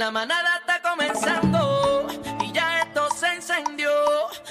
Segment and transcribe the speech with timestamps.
[0.00, 2.06] La manada está comenzando
[2.40, 3.90] y ya esto se encendió.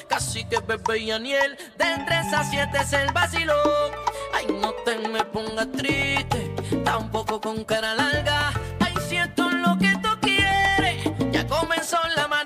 [0.10, 3.92] Casi que bebé y Aniel, de 3 a 7 es el vacilón.
[4.34, 8.52] Ay, no te me pongas triste, tampoco con cara larga.
[8.82, 12.37] Ay, si esto es lo que tú quieres, ya comenzó la manada.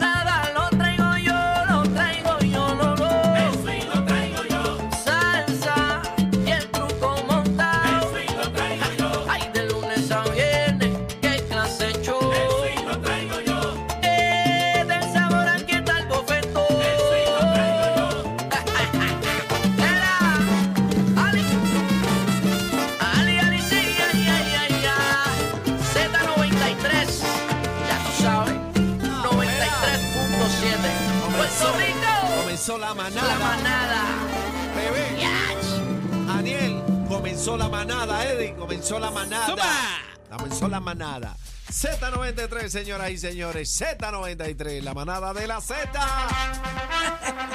[38.58, 39.48] Comenzó la manada.
[39.48, 40.38] ¡Zumba!
[40.38, 41.36] Comenzó la manada.
[41.70, 45.90] Z93, señoras y señores, Z93, la manada de la Z.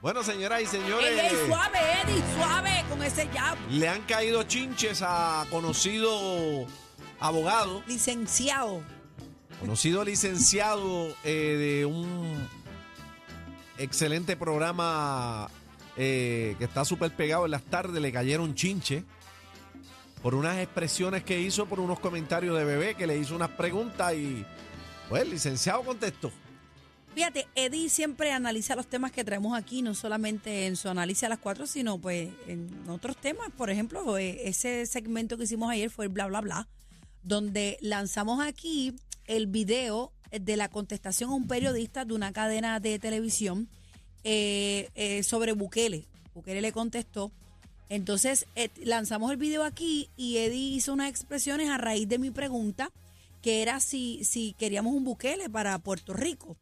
[0.00, 3.56] Bueno, señoras y señores, Ey, ey, suave, Eddie, suave con ese jab.
[3.70, 6.66] le han caído chinches a conocido
[7.18, 8.82] abogado, Licenciado.
[9.58, 12.48] conocido licenciado eh, de un
[13.78, 15.48] excelente programa
[15.96, 19.04] eh, que está súper pegado en las tardes, le cayeron chinches
[20.22, 24.14] por unas expresiones que hizo, por unos comentarios de bebé que le hizo unas preguntas
[24.14, 24.44] y
[25.08, 26.32] pues el licenciado contestó.
[27.14, 31.30] Fíjate, Eddie siempre analiza los temas que traemos aquí, no solamente en su análisis a
[31.30, 33.50] las cuatro, sino pues en otros temas.
[33.56, 36.68] Por ejemplo, eh, ese segmento que hicimos ayer fue el bla, bla, bla,
[37.22, 42.98] donde lanzamos aquí el video de la contestación a un periodista de una cadena de
[42.98, 43.68] televisión
[44.28, 46.04] eh, eh, sobre Bukele.
[46.34, 47.30] Bukele le contestó.
[47.88, 52.32] Entonces, eh, lanzamos el video aquí y Eddie hizo unas expresiones a raíz de mi
[52.32, 52.90] pregunta,
[53.40, 56.56] que era si, si queríamos un Bukele para Puerto Rico.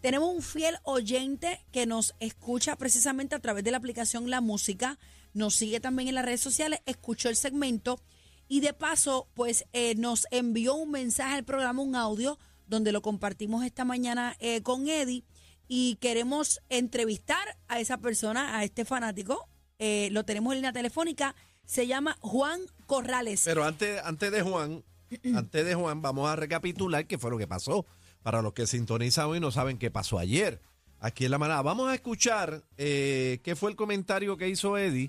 [0.00, 4.96] Tenemos un fiel oyente que nos escucha precisamente a través de la aplicación La Música,
[5.34, 8.00] nos sigue también en las redes sociales, escuchó el segmento
[8.46, 13.02] y de paso, pues eh, nos envió un mensaje al programa, un audio, donde lo
[13.02, 15.24] compartimos esta mañana con Eddie
[15.72, 19.48] y queremos entrevistar a esa persona, a este fanático.
[19.78, 23.42] Eh, lo tenemos en línea telefónica, se llama Juan Corrales.
[23.44, 24.82] Pero antes, antes de Juan,
[25.36, 27.86] antes de Juan, vamos a recapitular qué fue lo que pasó.
[28.24, 30.60] Para los que sintonizan hoy y no saben qué pasó ayer.
[30.98, 31.62] Aquí en la manada.
[31.62, 35.08] Vamos a escuchar eh, qué fue el comentario que hizo Eddie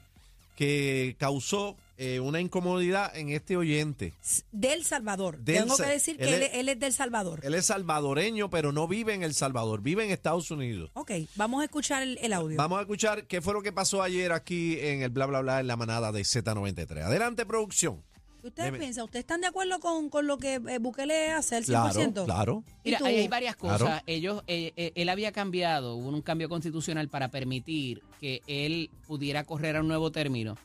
[0.56, 4.14] que causó eh, una incomodidad en este oyente.
[4.52, 5.38] del Salvador.
[5.40, 7.40] Del Tengo Sa- que decir que él es- él es del Salvador.
[7.44, 10.90] Él es salvadoreño, pero no vive en El Salvador, vive en Estados Unidos.
[10.96, 12.58] Ok, vamos a escuchar el, el audio.
[12.58, 15.60] Vamos a escuchar qué fue lo que pasó ayer aquí en el bla bla bla
[15.60, 17.04] en la manada de Z93.
[17.04, 18.04] Adelante, producción.
[18.44, 19.04] ¿Ustedes piensan?
[19.04, 22.14] ¿Ustedes están de acuerdo con, con lo que eh, Bukele hace el 100%?
[22.14, 22.64] Claro, claro.
[22.84, 23.78] ¿Y Mira, ahí hay varias cosas.
[23.82, 24.04] Claro.
[24.08, 29.44] Ellos, eh, eh, él había cambiado, hubo un cambio constitucional para permitir que él pudiera
[29.44, 30.58] correr a un nuevo término.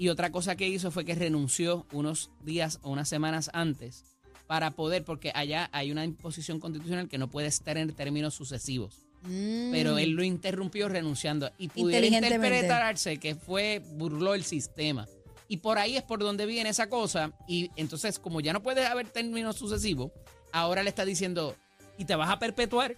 [0.00, 4.04] Y otra cosa que hizo fue que renunció unos días o unas semanas antes
[4.46, 9.02] para poder, porque allá hay una imposición constitucional que no puede estar en términos sucesivos.
[9.24, 9.70] Mm.
[9.70, 15.06] Pero él lo interrumpió renunciando y pudiera interpretarse que fue, burló el sistema.
[15.48, 17.32] Y por ahí es por donde viene esa cosa.
[17.46, 20.12] Y entonces, como ya no puede haber términos sucesivos,
[20.50, 21.54] ahora le está diciendo,
[21.98, 22.96] y te vas a perpetuar,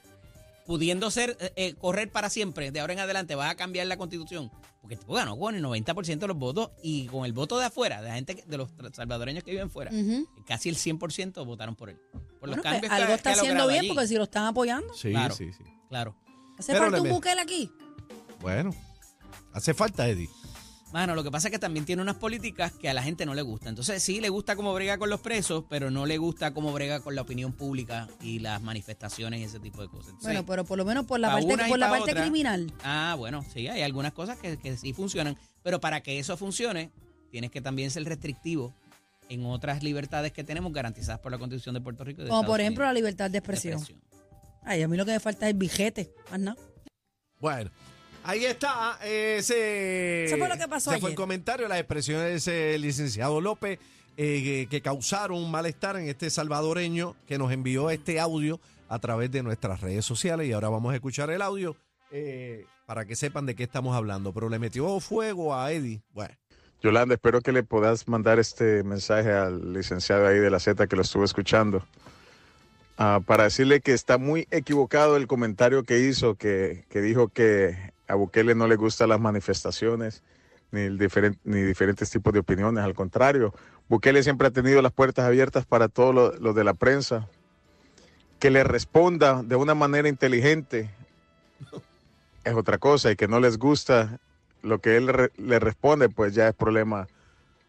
[0.67, 3.97] pudiendo ser, eh, eh, correr para siempre, de ahora en adelante vas a cambiar la
[3.97, 4.51] constitución.
[4.81, 7.67] Porque el tipo ganó con el 90% de los votos y con el voto de
[7.67, 9.93] afuera, de la gente, que- de los salvadoreños que viven fuera,
[10.47, 11.99] casi el 100% votaron por él.
[12.41, 13.89] Por los Bueno, pues, cambios que- algo que está ha haciendo bien allí.
[13.89, 14.93] porque si lo están apoyando.
[14.95, 15.35] Sí, Claro.
[15.37, 15.63] sí, sí.
[15.89, 16.17] Claro.
[16.59, 17.71] ¿Hace Pero falta un Bukele aquí?
[18.41, 18.75] Bueno,
[19.53, 20.29] hace falta, Eddie.
[20.93, 23.35] Mano, lo que pasa es que también tiene unas políticas que a la gente no
[23.35, 23.71] le gusta.
[23.71, 27.01] Entonces sí le gusta cómo brega con los presos, pero no le gusta cómo brega
[27.01, 30.09] con la opinión pública y las manifestaciones y ese tipo de cosas.
[30.09, 32.23] Entonces, Bueno, pero por lo menos por la pa' parte, por la pa' parte otra.
[32.23, 32.73] criminal.
[32.85, 36.91] Ah, bueno, sí, hay algunas cosas que, que sí funcionan, pero para que eso funcione,
[37.31, 38.75] tienes que también ser restrictivo
[39.31, 42.21] en otras libertades que tenemos garantizadas por la Constitución de Puerto Rico.
[42.21, 43.83] y de Como por ejemplo la libertad de expresión.
[44.63, 46.13] Ay, a mí lo que me falta es billete.
[46.31, 46.57] Más nada.
[47.41, 47.71] Bueno,
[48.25, 48.99] ahí está.
[49.03, 51.17] eh, Ese, Eso fue lo que pasó ese fue el ayer.
[51.17, 52.35] comentario, las expresiones de
[52.73, 53.79] ese licenciado López
[54.17, 58.99] eh, que, que causaron un malestar en este salvadoreño que nos envió este audio a
[58.99, 60.47] través de nuestras redes sociales.
[60.49, 61.77] Y ahora vamos a escuchar el audio
[62.11, 64.33] eh, para que sepan de qué estamos hablando.
[64.33, 66.03] Pero le metió fuego a Eddie.
[66.13, 66.35] Bueno.
[66.83, 70.97] Yolanda, espero que le puedas mandar este mensaje al licenciado ahí de la Z que
[70.97, 71.87] lo estuvo escuchando.
[72.99, 77.92] Ah, para decirle que está muy equivocado el comentario que hizo, que, que dijo que
[78.13, 80.23] a Bukele no le gustan las manifestaciones
[80.71, 82.85] ni, diferentes tipos de opiniones.
[82.85, 83.55] Al contrario,
[83.89, 87.27] Bukele siempre ha tenido las puertas abiertas para todos los lo de la prensa.
[88.39, 90.91] Que le responda de una manera inteligente
[92.45, 94.21] es otra cosa y que no les gusta
[94.61, 97.09] lo que él re- le responde, pues ya es problema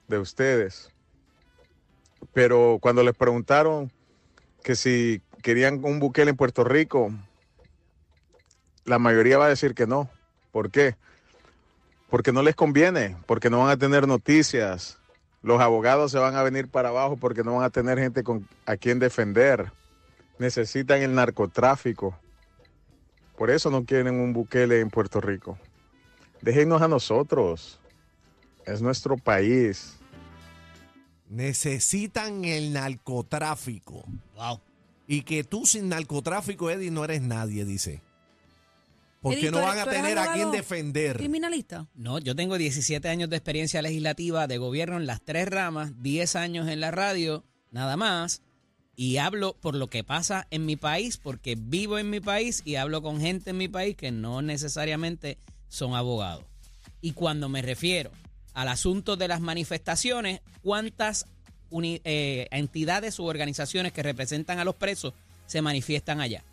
[0.10, 0.92] de ustedes.
[2.34, 3.94] Pero cuando les preguntaron
[4.62, 7.14] que si querían un Bukele en Puerto Rico,
[8.84, 10.10] la mayoría va a decir que no.
[10.54, 10.96] ¿Por qué?
[12.12, 15.00] Porque no les conviene, porque no van a tener noticias.
[15.42, 18.48] Los abogados se van a venir para abajo porque no van a tener gente con,
[18.68, 19.72] a quien defender.
[20.38, 22.16] Necesitan el narcotráfico.
[23.36, 25.58] Por eso no quieren un Bukele en Puerto Rico.
[26.40, 27.80] Déjenos a nosotros.
[28.68, 29.98] Es nuestro país.
[31.30, 34.06] Necesitan el narcotráfico.
[34.36, 34.62] Wow.
[35.08, 38.04] Y que tú sin narcotráfico, Eddie, no eres nadie, dice.
[39.24, 41.18] Porque no ¿tú van a tener a quien defender.
[41.18, 41.88] ¿Criminalista?
[41.96, 46.36] No, yo tengo 17 años de experiencia legislativa de gobierno en las tres ramas, 10
[46.36, 48.42] años en la radio, nada más.
[48.96, 52.76] Y hablo por lo que pasa en mi país, porque vivo en mi país y
[52.76, 55.38] hablo con gente en mi país que no necesariamente
[55.68, 56.44] son abogados.
[57.02, 58.12] Y cuando me refiero
[58.54, 61.26] al asunto de las manifestaciones, ¿cuántas
[61.72, 65.14] uni- eh, entidades u organizaciones que representan a los presos
[65.48, 66.44] se manifiestan allá?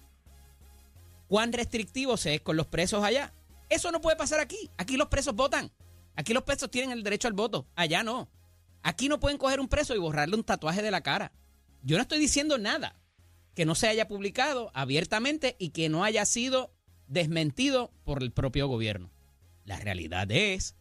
[1.30, 3.32] ¿Cuán restrictivo se es con los presos allá?
[3.68, 4.68] Eso no puede pasar aquí.
[4.76, 5.70] Aquí los presos votan.
[6.16, 7.68] Aquí los presos tienen el derecho al voto.
[7.76, 8.28] Allá no.
[8.82, 11.30] Aquí no pueden coger un preso y borrarle un tatuaje de la cara.
[11.84, 13.00] Yo no estoy diciendo nada
[13.54, 16.74] que no se haya publicado abiertamente y que no haya sido
[17.06, 19.12] desmentido por el propio gobierno.
[19.64, 20.74] La realidad es,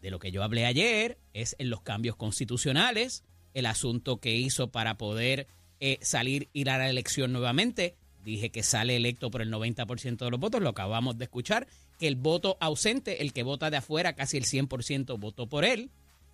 [0.00, 4.70] de lo que yo hablé ayer, es en los cambios constitucionales, el asunto que hizo
[4.70, 5.48] para poder
[5.80, 7.96] eh, salir, ir a la elección nuevamente.
[8.24, 11.66] Dije que sale electo por el 90% de los votos, lo acabamos de escuchar,
[11.98, 15.90] que el voto ausente, el que vota de afuera, casi el 100% votó por él,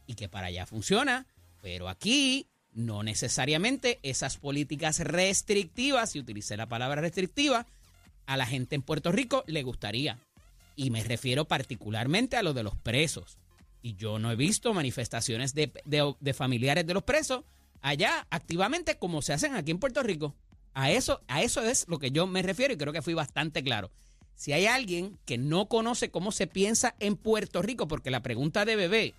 [0.07, 1.27] y que para allá funciona,
[1.63, 7.67] pero aquí no necesariamente esas políticas restrictivas, y utilicé la palabra restrictiva,
[8.27, 10.19] a la gente en Puerto Rico le gustaría.
[10.77, 13.37] Y me refiero particularmente a lo de los presos.
[13.83, 17.45] Y yo no he visto manifestaciones de, de- de familiares de los presos
[17.83, 20.35] allá activamente como se hacen aquí en Puerto Rico.
[20.75, 23.63] A eso, a eso es lo que yo me refiero y creo que fui bastante
[23.63, 23.91] claro.
[24.35, 28.65] Si hay alguien que no conoce cómo se piensa en Puerto Rico, porque la pregunta
[28.65, 29.15] de bebé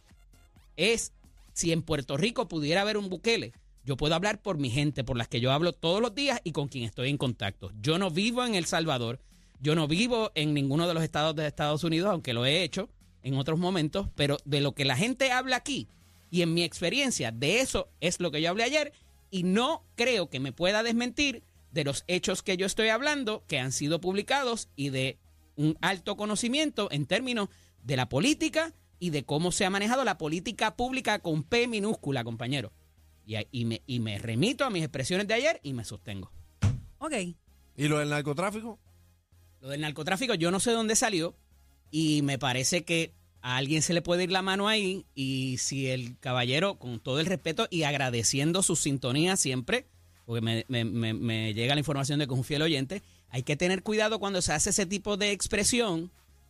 [0.76, 1.14] es
[1.54, 3.54] si en Puerto Rico pudiera haber un Bukele.
[3.86, 6.52] Yo puedo hablar por mi gente, por las que yo hablo todos los días y
[6.52, 7.72] con quien estoy en contacto.
[7.82, 9.20] Yo no vivo en El Salvador,
[9.62, 12.90] yo no vivo en ninguno de los estados de Estados Unidos, aunque lo he hecho
[13.24, 15.88] en otros momentos, pero de lo que la gente habla aquí
[16.30, 18.92] y en mi experiencia, de eso es lo que yo hablé ayer
[19.36, 23.60] y no creo que me pueda desmentir de los hechos que yo estoy hablando, que
[23.60, 25.20] han sido publicados y de
[25.58, 27.50] un alto conocimiento en términos
[27.84, 32.24] de la política y de cómo se ha manejado la política pública con P minúscula,
[32.24, 32.72] compañero.
[33.26, 36.32] Y, y me, y me remito a mis expresiones de ayer y me sostengo.
[37.00, 37.16] Ok.
[37.76, 38.80] ¿Y lo del narcotráfico?
[39.60, 41.36] Lo del narcotráfico yo no sé dónde salió
[41.92, 43.14] y me parece que
[43.48, 47.20] a alguien se le puede ir la mano ahí y si el caballero, con todo
[47.20, 49.86] el respeto y agradeciendo su sintonía siempre,
[50.26, 53.44] porque me, me- me- me llega la información de que es un fiel oyente, hay
[53.44, 56.10] que tener cuidado cuando se hace ese tipo de expresión,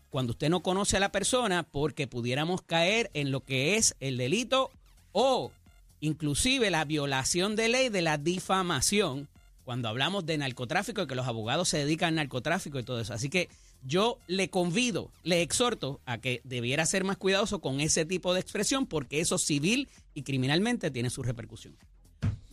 [0.09, 4.15] cuando usted no conoce a la persona, porque pudiéramos caer en lo que es el
[4.15, 4.71] delito
[5.12, 5.51] o
[6.00, 9.27] inclusive la violación de ley de la difamación
[9.65, 13.14] cuando hablamos de narcotráfico y que los abogados se dedican al narcotráfico y todo eso.
[13.14, 13.49] Así que
[13.85, 18.39] yo le convido, le exhorto a que debiera ser más cuidadoso con ese tipo de
[18.42, 21.77] expresión porque eso civil y criminalmente tiene su repercusión.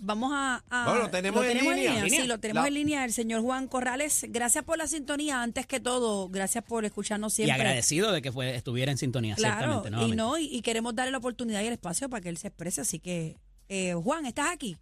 [0.05, 0.65] Vamos a...
[0.69, 2.09] a- Bueno, ¿lo tenemos en línea?
[2.09, 3.05] Sí, lo tenemos La- en línea.
[3.05, 5.43] El señor Juan Corrales, gracias por la sintonía.
[5.43, 7.55] Antes que todo, gracias por escucharnos Y siempre.
[7.55, 10.13] agradecido de que fue, estuviera en sintonía, Claro, ciertamente.
[10.13, 12.49] y no, y, y queremos darle la oportunidad y el espacio para que él se
[12.49, 12.81] exprese.
[12.81, 13.37] Así que,
[13.69, 14.77] eh, Juan, ¿estás aquí?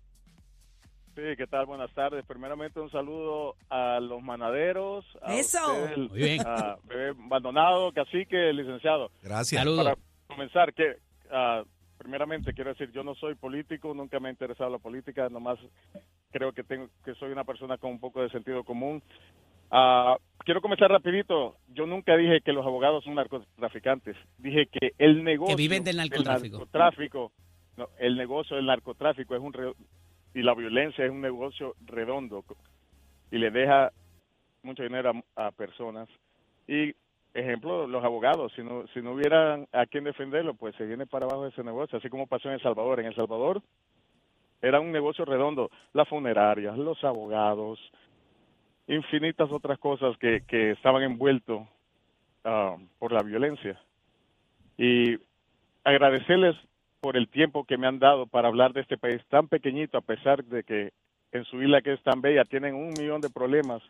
[1.16, 1.66] Sí, ¿qué tal?
[1.66, 2.24] Buenas tardes.
[2.24, 5.04] Primeramente un saludo a los manaderos.
[5.22, 5.58] A Eso.
[5.84, 6.40] usted, Muy bien.
[6.46, 9.10] a Bebé Maldonado, Cacique, licenciado.
[9.22, 9.60] Gracias.
[9.60, 9.84] Saludos.
[9.84, 9.96] Para
[10.28, 10.96] comenzar, que
[11.30, 11.62] ah,
[11.98, 15.58] primeramente quiero decir, yo no soy político, nunca me ha interesado la política, nomás
[16.30, 19.02] creo que tengo que soy una persona con un poco de sentido común.
[19.72, 21.56] Ah, quiero comenzar rapidito.
[21.68, 24.16] Yo nunca dije que los abogados son narcotraficantes.
[24.38, 26.58] Dije que el negocio viven del narcotráfico.
[26.58, 27.32] narcotráfico-
[27.76, 29.72] no, el negocio del narcotráfico es un re-
[30.34, 32.44] y la violencia es un negocio redondo
[33.30, 33.92] y le deja
[34.62, 36.08] mucho dinero a, personas.
[36.66, 36.94] Y
[37.34, 41.26] ejemplo, los abogados, si no, si no hubieran a quien defenderlo, pues se viene para
[41.26, 43.00] abajo ese negocio, así como pasó en El Salvador.
[43.00, 43.62] En El Salvador
[44.62, 47.80] era un negocio redondo, las funerarias, los abogados,
[48.86, 51.62] infinitas otras cosas que, que estaban envueltos
[52.44, 53.80] ah, por la violencia.
[54.76, 55.16] Y
[55.84, 56.56] agradecerles
[57.00, 60.02] por el tiempo que me han dado para hablar de este país tan pequeñito, a
[60.02, 60.92] pesar de que
[61.32, 63.82] en su isla que es tan bella tienen un millón de problemas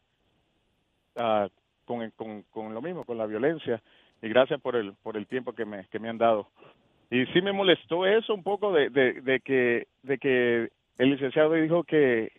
[1.16, 1.48] ah,
[1.84, 3.82] con, con, con lo mismo, con la violencia.
[4.22, 6.48] Y gracias por el, por el tiempo que me, que me han dado.
[7.10, 11.54] Y sí me molestó eso un poco de, de, de que, de que el licenciado
[11.54, 12.30] dijo que,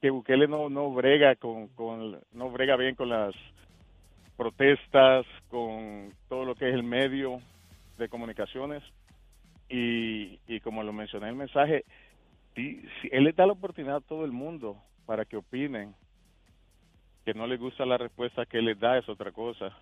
[0.00, 3.34] que Bukele no, no brega con, con, no brega bien con las
[4.36, 7.40] protestas, con todo lo que es el medio
[7.96, 8.84] de comunicaciones.
[9.68, 11.84] Y, y como lo mencioné en el mensaje,
[12.54, 15.94] él le da la oportunidad a todo el mundo para que opinen.
[17.24, 19.76] Que no les gusta la respuesta que él les da es otra cosa.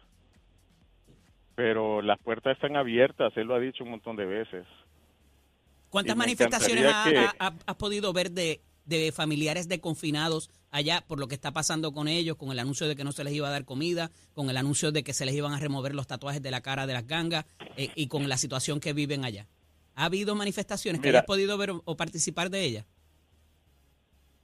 [1.54, 4.66] Pero las puertas están abiertas, él lo ha dicho un montón de veces.
[5.88, 6.84] ¿Cuántas manifestaciones
[7.38, 11.92] ha- has podido ver de, de familiares de confinados allá por lo que está pasando
[11.92, 14.50] con ellos, con el anuncio de que no se les iba a dar comida, con
[14.50, 16.92] el anuncio de que se les iban a remover los tatuajes de la cara de
[16.92, 17.46] las gangas
[17.78, 19.46] eh, y con la situación que viven allá?
[19.96, 22.86] ¿Ha habido manifestaciones que hayas podido ver o, o participar de ellas?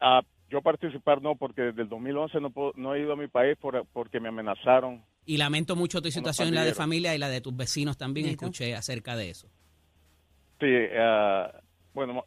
[0.01, 3.29] Ah, yo participar no, porque desde el 2011 no, puedo- no he ido a mi
[3.29, 5.05] país por, porque me amenazaron.
[5.25, 8.27] Y lamento mucho tu situación, la de familia y la de tus vecinos también.
[8.27, 9.49] Escuché acerca de eso.
[10.59, 10.67] Sí,
[10.99, 11.53] ah,
[11.95, 12.25] bueno,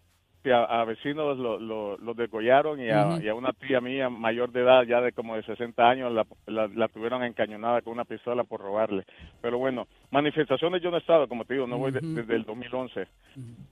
[0.51, 3.21] a, a vecinos lo, lo, los degollaron y a, Ujú.
[3.23, 6.25] y a una tía mía mayor de edad, ya de como de 60 años, la,
[6.47, 9.03] la, la tuvieron encañonada con una pistola por robarle.
[9.41, 12.43] Pero bueno, manifestaciones yo no he estado, como te digo, no voy de- desde el
[12.45, 13.07] 2011.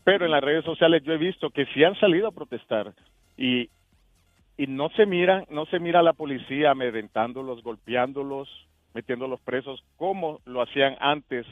[0.03, 2.93] Pero en las redes sociales yo he visto que sí han salido a protestar
[3.37, 3.69] y,
[4.57, 8.49] y no se miran, no se mira a la policía amedrentándolos, golpeándolos,
[8.93, 11.45] metiéndolos presos, como lo hacían antes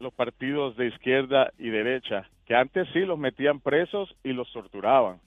[0.00, 5.20] los partidos de izquierda y derecha, que antes sí los metían presos y los torturaban.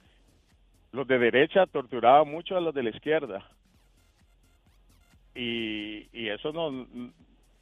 [0.91, 3.47] Los de derecha torturaban mucho a los de la izquierda.
[5.35, 6.71] Y, y eso no,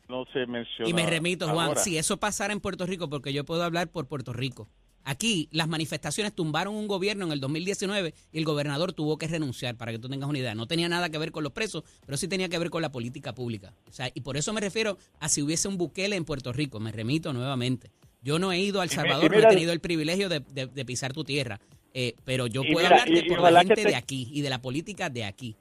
[0.08, 0.90] no se menciona.
[0.90, 1.80] Y me remito, Juan, ahora.
[1.82, 4.70] si eso pasara en Puerto Rico, porque yo puedo hablar por Puerto Rico.
[5.04, 9.76] Aquí las manifestaciones tumbaron un gobierno en el 2019 y el gobernador tuvo que renunciar,
[9.76, 10.56] para que tú tengas una idea.
[10.56, 12.94] No tenía nada que ver con los presos, pero sí tenía que ver con la
[12.94, 13.74] política pública.
[13.90, 16.80] O sea, y por eso me refiero a si hubiese un Bukele en Puerto Rico.
[16.80, 17.92] Me remito nuevamente.
[18.22, 20.40] Yo no he ido a El Y Salvador, y no he tenido el privilegio de,
[20.42, 21.60] de- de pisar tu tierra.
[21.94, 23.96] Eh, pero yo Y puedo mira, hablarte y- y por ojalá la gente te- de
[23.96, 25.56] aquí y de la política de aquí.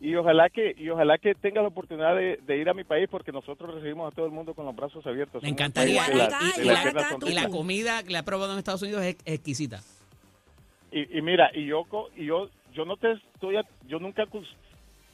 [0.00, 3.08] Y ojalá que y ojalá que tenga la oportunidad de, de ir a mi país
[3.10, 5.42] porque nosotros recibimos a todo el mundo con los brazos abiertos.
[5.42, 6.02] Me encantaría.
[7.26, 9.80] Y la comida que le ha probado en Estados Unidos es exquisita.
[10.92, 14.24] Y, y mira, y yo, co- y yo, yo no te estoy, a- yo nunca
[14.24, 14.54] acus-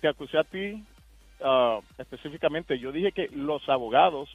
[0.01, 0.83] te acusé a ti
[1.45, 2.79] ah, específicamente.
[2.79, 4.29] Yo dije que los abogados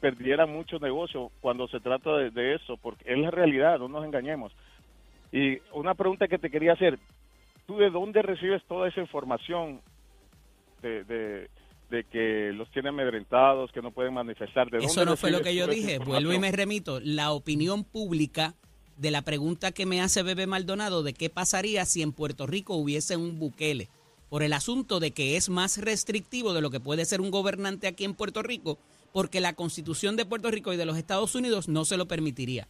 [0.00, 4.04] perdieran mucho negocio cuando se trata de, de eso, porque es la realidad, no nos
[4.04, 4.52] engañemos.
[5.32, 6.98] Y una pregunta que te quería hacer,
[7.66, 9.80] ¿tú de dónde recibes toda esa información
[10.82, 11.50] de, de,
[11.90, 14.70] de que los tienen amedrentados, que no pueden manifestar?
[14.70, 15.98] ¿De Eso dónde no fue lo que yo dije.
[15.98, 17.00] Vuelvo y me remito.
[17.00, 18.54] La opinión pública
[18.96, 22.74] de la pregunta que me hace Bebe Maldonado de qué pasaría si en Puerto Rico
[22.76, 23.88] hubiese un Bukele.
[24.28, 27.86] Por el asunto de que es más restrictivo de lo que puede ser un gobernante
[27.86, 28.78] aquí en Puerto Rico,
[29.16, 32.68] porque la constitución de Puerto Rico y de los Estados Unidos no se lo permitiría.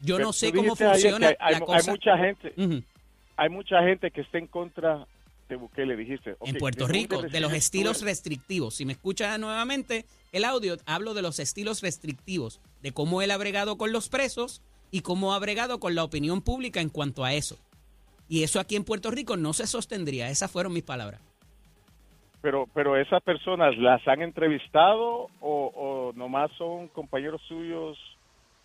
[0.00, 1.90] Yo Pero no sé cómo funciona hay, hay- la hay cosa.
[1.90, 2.84] mucha gente,
[3.36, 5.04] hay mucha gente que está en contra
[5.48, 6.36] de Bukele, dijiste.
[6.44, 8.76] En Puerto ¿de dónde Rico, de los estilos restrictivos.
[8.76, 13.36] Si me escuchas nuevamente el audio, hablo de los estilos restrictivos, de cómo él ha
[13.38, 17.34] bregado con los presos y cómo ha bregado con la opinión pública en cuanto a
[17.34, 17.58] eso.
[18.28, 20.30] Y eso aquí en Puerto Rico no se sostendría.
[20.30, 21.20] Esas fueron mis palabras.
[22.42, 27.96] Pero, pero esas personas las han entrevistado o, o nomás son compañeros suyos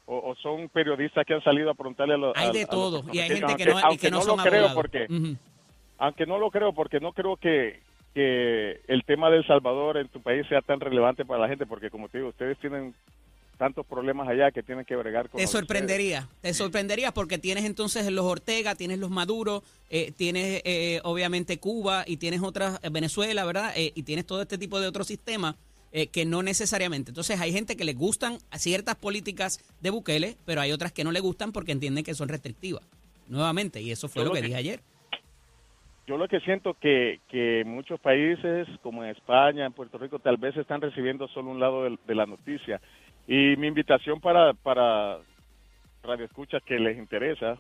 [0.08, 3.04] o, o son periodistas que han salido a preguntarle a los Hay de a todo.
[3.12, 5.08] Y hay gente que no, y aunque que no, son lo creo porque
[6.00, 7.82] aunque no lo creo porque no creo que
[8.14, 11.92] que el tema del Salvador en tu país sea tan relevante para la gente porque
[11.92, 12.96] como te digo ustedes tienen
[13.58, 18.10] tantos problemas allá que tienen que bregar con Te sorprendería, te sorprendería porque tienes entonces
[18.12, 23.44] los Ortega, tienes los Maduro, eh, tienes eh, obviamente Cuba y tienes otras, eh, Venezuela,
[23.46, 23.74] ¿verdad?
[23.76, 25.56] Eh, y tienes todo este tipo de otros sistemas
[25.92, 27.12] eh, que no necesariamente.
[27.12, 31.12] Entonces hay gente que le gustan ciertas políticas de Bukele, pero hay otras que no
[31.12, 32.84] le gustan porque entienden que son restrictivas.
[33.28, 34.80] Nuevamente, y eso fue lo lo que que- dije ayer.
[36.08, 40.38] Yo lo que siento que, que muchos países, como en España, en Puerto Rico, tal
[40.38, 42.80] vez están recibiendo solo un lado de, la noticia.
[43.28, 45.20] Y mi invitación para, para
[46.02, 47.58] Radio Escucha que les interesa,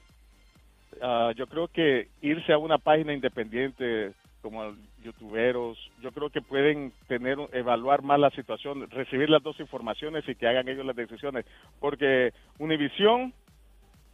[1.01, 6.93] ah, yo creo que irse a una página independiente como youtuberos, yo creo que pueden
[7.07, 11.45] tener evaluar más la situación, recibir las dos informaciones y que hagan ellos las decisiones,
[11.81, 13.33] porque Univisión,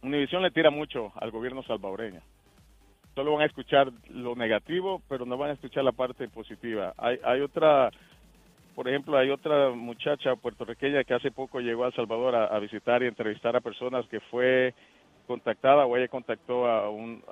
[0.02, 2.20] Univisión le tira mucho al gobierno salvadoreño
[3.14, 6.94] solo van a escuchar lo negativo, pero no van a escuchar la parte positiva.
[6.96, 7.90] Hay, hay otra
[8.74, 13.02] por ejemplo, hay otra muchacha puertorriqueña que hace poco llegó a El Salvador a, visitar
[13.02, 14.74] y entrevistar a personas que fue
[15.26, 17.22] contactada o ella contactó a un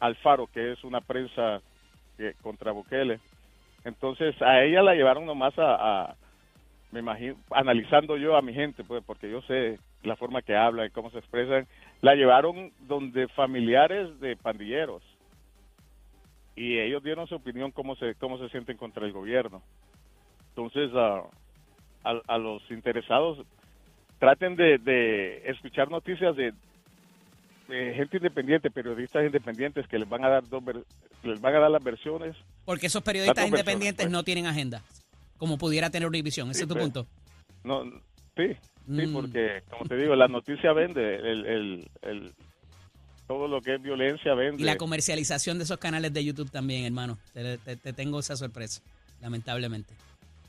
[0.00, 1.60] Alfaro, que es una prensa
[2.16, 3.20] que- contra Bukele.
[3.84, 5.74] Entonces a ella la llevaron nomás a,
[6.10, 6.16] a-
[6.90, 10.86] me imagino, analizando yo a mi gente, pues porque yo sé la forma que hablan
[10.86, 11.66] y cómo se expresan,
[12.00, 15.02] la llevaron donde familiares de pandilleros
[16.56, 19.62] y ellos dieron su opinión cómo se cómo se sienten contra el gobierno.
[20.54, 21.22] Entonces a,
[22.04, 23.38] a, a los interesados
[24.18, 26.52] traten de, de escuchar noticias de,
[27.68, 30.84] de gente independiente, periodistas independientes que les van a dar dos ver-
[31.22, 34.12] les van a dar las versiones Porque esos periodistas independientes pues.
[34.12, 34.82] no tienen agenda,
[35.38, 36.50] como pudiera tener Univision.
[36.50, 36.84] Ese Sí, es tu pues.
[36.84, 37.06] punto.
[37.64, 37.84] No,
[38.36, 39.12] sí, sí, Mm.
[39.12, 42.32] porque como te digo, la noticia vende, el, el, el-
[43.28, 44.60] todo lo que es violencia vende.
[44.62, 47.16] Y la comercialización de esos canales de YouTube también, hermano.
[47.32, 48.82] Te, te- te tengo esa sorpresa,
[49.20, 49.94] lamentablemente.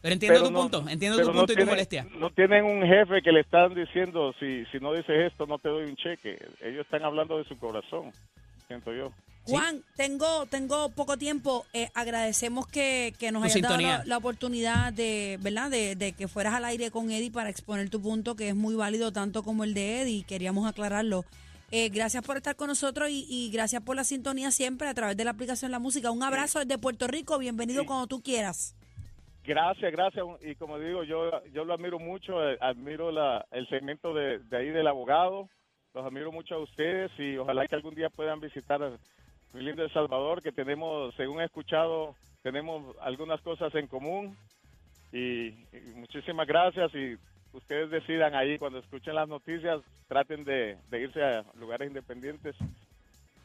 [0.02, 2.08] Pero entiendo Pero tu no- punto, entiendo tu no punto y tu molestia.
[2.18, 5.70] No tienen un jefe que le están diciendo, si, si no dices esto, no te
[5.70, 6.38] doy un cheque.
[6.62, 8.12] Ellos están hablando de su corazón,
[8.68, 9.12] siento yo.
[9.44, 11.66] Juan, tengo, tengo poco tiempo.
[11.74, 15.70] Eh, agradecemos que, que nos Tu hayas dado la, la oportunidad de, ¿verdad?
[15.72, 18.76] De, de que fueras al aire con Eddie para exponer tu punto, que es muy
[18.76, 20.24] válido tanto como el de Eddie.
[20.24, 21.26] Queríamos aclararlo.
[21.72, 25.16] Eh, gracias por estar con nosotros y, y gracias por la sintonía siempre a través
[25.18, 26.12] de la aplicación La Música.
[26.12, 27.38] Un abrazo desde Puerto Rico.
[27.40, 27.88] Bienvenido Sí.
[27.88, 28.76] cuando tú quieras.
[29.44, 30.26] Gracias, gracias.
[30.42, 34.70] Y como digo, yo, yo lo admiro mucho, eh, admiro la, el segmento de, ahí
[34.70, 35.50] del abogado,
[35.94, 38.80] los admiro mucho a ustedes y ojalá que algún día puedan visitar
[39.54, 44.38] mi lindo El Salvador, que tenemos, según he escuchado, tenemos algunas cosas en común.
[45.12, 47.18] Y, y muchísimas gracias y
[47.52, 52.56] ustedes decidan ahí cuando escuchen las noticias, traten de, de irse a lugares independientes.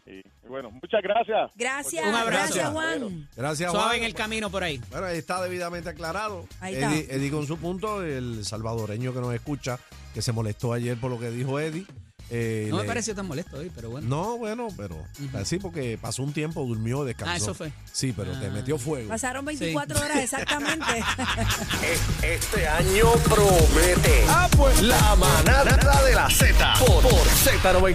[0.06, 1.50] Y, bueno, muchas gracias.
[1.56, 2.54] Gracias, Un abrazo.
[2.54, 3.28] gracias Juan.
[3.36, 3.98] Gracias, Suave Juan.
[3.98, 4.80] en el camino por ahí.
[4.90, 6.46] Bueno, ahí está debidamente aclarado.
[6.60, 6.92] Ahí está.
[6.94, 9.78] Eddie, Eddie con su punto, el salvadoreño que nos escucha,
[10.14, 11.86] que se molestó ayer por lo que dijo Eddie.
[12.30, 14.08] eh, No me le- pareció tan molesto hoy, pero bueno.
[14.08, 14.96] No, bueno, pero
[15.44, 17.32] sí, porque pasó un tiempo, durmió, descansó.
[17.32, 17.72] Ah, eso fue.
[17.92, 18.50] Sí, pero te Ah.
[18.50, 19.08] metió fuego.
[19.08, 20.84] Pasaron 24 horas exactamente.
[22.22, 24.24] Este año promete.
[24.82, 27.94] La manada de la Z por, por Z90.